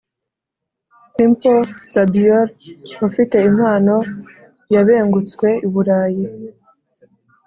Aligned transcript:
simpo 1.11 1.53
sabior 1.91 2.47
ufite 3.07 3.35
impano 3.49 3.95
yabengutswe 4.73 5.47
I 5.65 5.67
burayi 5.73 6.23